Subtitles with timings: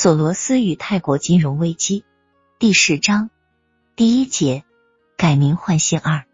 [0.00, 2.04] 索罗斯与泰国金融危机
[2.60, 3.30] 第十章
[3.96, 4.62] 第一节
[5.16, 6.24] 改名换姓二。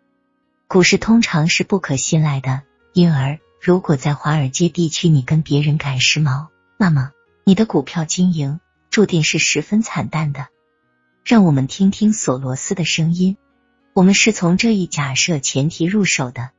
[0.69, 2.61] 股市通常是不可信赖的，
[2.93, 8.61] 因而如果在华尔街地区你跟别人赶时髦，那么你的股票经营
[8.91, 10.49] 注定是十分惨淡的。
[11.25, 13.39] 让我们听听索罗斯的声音。
[13.95, 16.51] 我们是从这一假设前提入手的：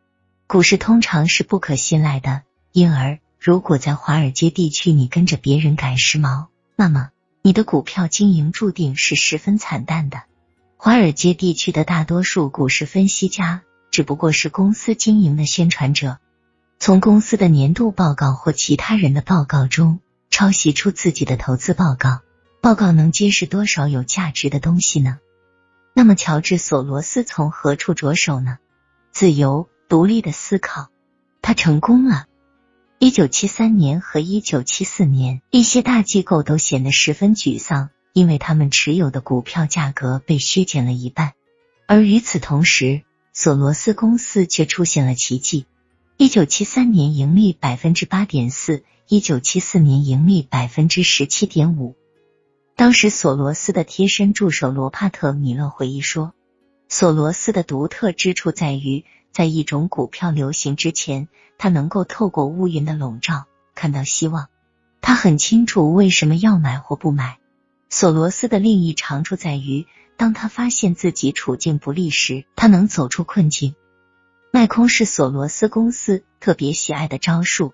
[0.48, 2.42] 股市通常是不可信赖的，
[2.72, 6.48] 因而如果在华尔街地区你跟着别人赶时髦。
[6.76, 7.10] 那么，
[7.42, 10.24] 你的股票经营注定是十分惨淡的。
[10.78, 16.18] 华尔街地区的大多数股市分析家只不过是公司经营的宣传者，
[16.80, 22.20] 从公司的年度报告或其他人的报告中抄袭出自己的投资报告。
[22.62, 25.20] 报告能揭示多少有价值的东西呢？
[25.94, 28.58] 那么，乔治·索罗斯从何处着手呢？
[29.12, 30.90] 自由、独立的思考，
[31.42, 32.26] 他成功了。
[32.98, 41.34] 一九七三年和一九七四年，一些大机构都显得十分沮丧，因为他们持有的股票价格被削减了一半。
[41.88, 43.02] 而与此同时，
[43.34, 45.66] 索罗斯公司却出现了奇迹。
[46.16, 51.98] 一九七三年盈利百分之八点四，一九七四年盈利百分之十七点五。
[52.78, 56.34] 当时，索罗斯的贴身助手罗帕特·米勒回忆说
[56.88, 59.06] ：“索罗斯的独特之处在于。”
[59.36, 61.28] 在一种股票流行之前，
[61.58, 64.48] 他能够透过乌云的笼罩看到希望。
[65.02, 67.38] 他很清楚为什么要买或不买。
[67.90, 73.76] 索罗斯的另一长处在于，当他发现自己处境不利时，他能走出困境。
[74.54, 77.74] 卖空是索罗斯公司特别喜爱的招数。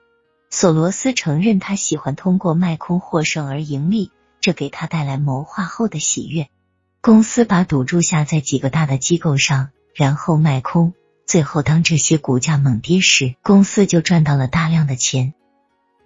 [0.50, 6.50] 索罗斯承认他喜欢通过卖空获胜而盈利，这给他带来谋划后的喜悦。
[7.04, 10.94] 公司把赌注下在几个大的机构上，然后卖空。
[11.26, 15.34] 最后，当这些股价猛跌时，公司就赚到了大量的钱。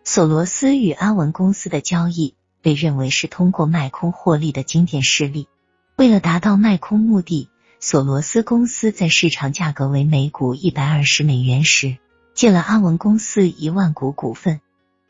[0.06, 5.50] 索罗斯与阿文公司的交易被认为是通过卖空获利的经典事例。
[5.98, 7.50] 为了达到卖空目的，
[7.82, 11.98] 索罗斯公司在市场价格为每股一百二十美元时
[12.34, 14.62] 借了阿文公司一万股股份。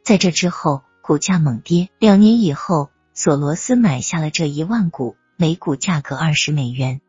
[0.03, 1.89] 在这之后，股价猛跌。
[1.99, 7.01] 两年以后，索罗斯买下了这一万股，每股价格二十美元。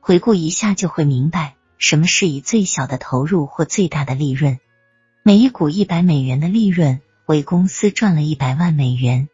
[0.00, 1.54] 回顾一下就会明白。
[1.78, 4.60] 什么是以最小的投入或最大的利润？
[5.24, 9.28] 每一股一百美元的利润为公司赚了一百万美元。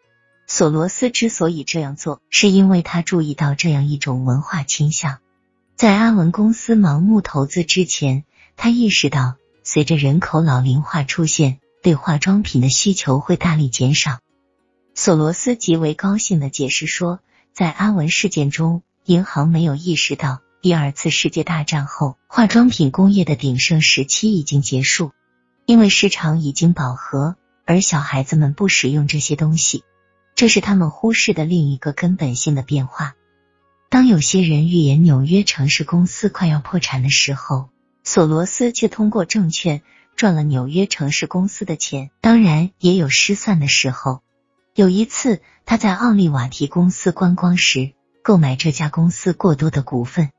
[0.47, 5.19] 索罗斯之所以这样做，是因为他注意到这样一种文化倾向。
[5.77, 8.25] 在阿文公司盲目投资之前，
[8.57, 14.21] 他意识到随着人口老龄化出现，对化妆品的需求会大力减少。
[14.95, 17.21] 索罗斯极为高兴的解释说，
[17.59, 20.39] 在阿文事件中，银行没有意识到。
[20.63, 25.11] 第二次世界大战后，化妆品工业的鼎盛时期已经结束，
[25.67, 27.35] 因为市场已经饱和，
[27.67, 29.83] 而小孩子们不使用这些东西，
[30.37, 33.17] 这是他们忽视的另一个根本性的变化。
[33.91, 37.71] 当有些人预言纽约城市公司快要破产的时候，
[38.05, 39.83] 索罗斯却通过证券
[40.15, 42.11] 赚了纽约城市公司的钱。
[42.21, 44.21] 当然，也有失算的时候。
[44.79, 50.31] 有一次，他在奥利瓦提公司观光时，购买这家公司过多的股份。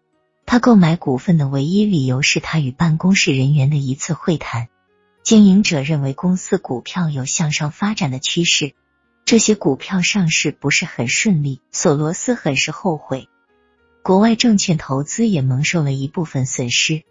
[0.45, 4.69] 他购买股份的唯一理由是他与办公室人员的一次会谈。
[5.23, 8.75] 经营者认为公司股票有向上发展的趋势，
[9.25, 11.59] 这些股票上市不是很顺利。
[11.73, 13.27] 索罗斯很是后悔。
[14.03, 17.03] 国外证券投资也蒙受了一部分损失，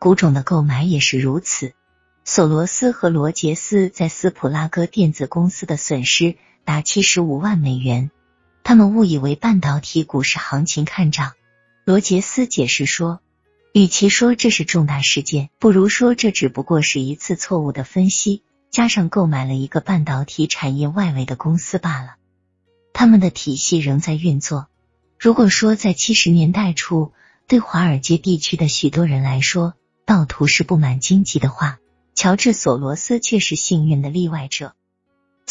[0.00, 1.74] 股种的购买也是如此。
[2.24, 6.34] 索罗斯和罗杰斯在斯普拉格电子公司的损失
[6.64, 8.10] 达七十五万美元，
[8.64, 11.32] 他们误以为半导体股市行情看涨。
[11.84, 13.20] 罗杰斯解释说
[13.74, 22.14] ：“与其说这是重大事件，不如说这只不过是一次错误的分析，加上购买了一个半导体产业外围的公司罢了。
[22.92, 24.68] 他们的体系仍在运作。
[25.18, 27.12] 如果说在七十年代初，
[27.48, 29.74] 对华尔街地区的许多人来说，
[30.04, 31.78] 盗图是布满荆棘的话，
[32.14, 34.74] 乔治·索罗斯却是幸运的例外者。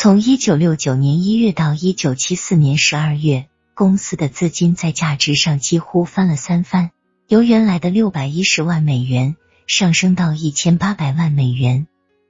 [0.03, 3.45] 从一九六九年一月到一九七四年十二月。”
[3.77, 6.89] 公司的资金在价值上几乎翻了三番，
[7.27, 9.35] 由原来的六百一十万美元
[9.67, 11.85] 上升到一千八百万美元。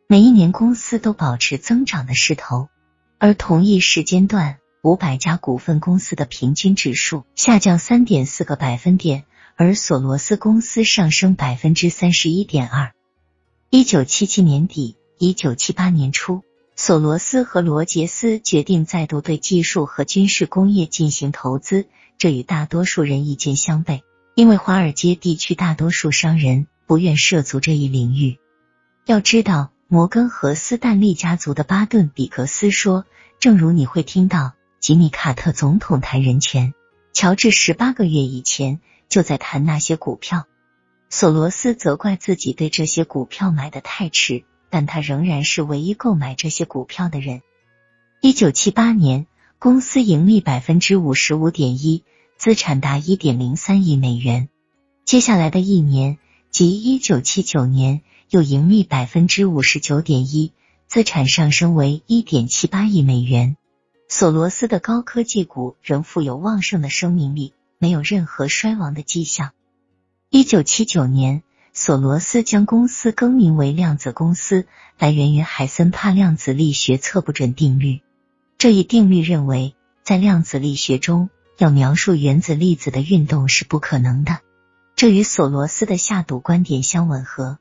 [0.05, 2.67] 每一年，公司都保持增长的势头。
[3.19, 9.23] 而同一时间段，五百家股份公司的平均指数下降三点四个百分点，
[9.55, 12.91] 而索罗斯公司上升百分之三十一点二。
[13.69, 16.43] 一九七七年底，一九七八年初。
[16.75, 21.85] 索罗斯和罗杰斯决定再度对技术和军事工业进行投资，
[22.17, 24.01] 这与大多数人意见相悖，
[24.35, 28.39] 因为华尔街地区大多数商人不愿涉足这一领域。
[29.05, 33.05] 要知道，摩根和斯坦利家族的巴顿·比格斯说
[33.39, 36.73] ：“正如你会听到，吉米卡特总统谈人权，
[37.13, 38.79] 乔治十八个月以前
[39.09, 40.45] 就在谈那些股票。
[41.09, 47.41] 索罗斯责怪自己对这些股票买的太迟，但他仍然是唯一购买这些股票的人。
[48.21, 49.27] 一九七八年，
[49.59, 52.03] 公司盈利百分之五十五点一，
[52.37, 54.49] 资产达一点零三亿美元。
[55.03, 56.17] 接下来的一年，
[56.49, 60.53] 即一九七九年，又盈利百分之五十九点一，
[60.87, 63.57] 资产上升为一点七八亿美元。
[64.07, 69.51] 索罗斯的高科技股仍富有旺盛的生命力，没有任何衰亡的迹象。
[70.29, 74.67] 一九七九年，索罗斯将公司更名为量子公司，
[74.99, 78.01] 来源于海森帕量子力学测不准定律。
[78.57, 79.73] 这一定律认为，
[80.03, 84.39] 在量子力学中，要描述原子粒子的运动是不可能的。
[84.97, 87.57] 这与索罗斯的下赌观点相吻合。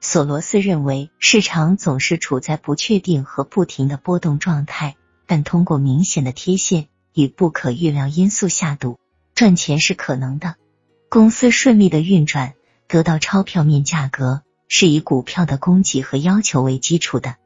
[0.00, 4.96] 索罗斯认为，市场总是处在不确定和不停的波动状态，
[5.28, 8.98] 但通过明显的贴现与不可预料因素下赌，
[9.36, 10.56] 赚钱是可能的。
[11.08, 12.54] 公司顺利的运转，
[12.92, 17.36] 得到钞票面价格，是以股票的供给和要求为基础的。